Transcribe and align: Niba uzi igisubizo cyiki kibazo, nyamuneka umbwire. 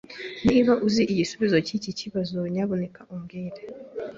Niba 0.47 0.73
uzi 0.87 1.01
igisubizo 1.11 1.57
cyiki 1.67 1.91
kibazo, 1.99 2.37
nyamuneka 2.53 3.01
umbwire. 3.13 3.61